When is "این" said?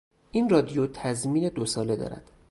0.31-0.49